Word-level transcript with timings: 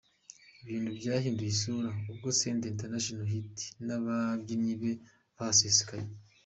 Ibintu 0.67 0.89
byahinduye 0.99 1.51
isura 1.53 1.89
ubwo 2.11 2.27
Senderi 2.39 2.73
International 2.75 3.27
Hit 3.33 3.57
n’ababyinnye 3.85 4.73
be 4.81 4.91
bahasesekaye. 5.35 6.07